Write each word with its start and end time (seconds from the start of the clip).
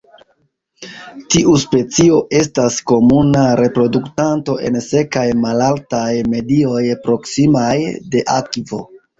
Tiu 1.33 1.51
specio 1.63 2.15
estas 2.39 2.77
komuna 2.91 3.43
reproduktanto 3.61 4.55
en 4.69 4.81
sekaj 4.87 5.27
malaltaj 5.45 6.11
medioj 6.35 6.83
proksimaj 7.09 7.77
de 8.17 8.29
akvo. 8.41 8.83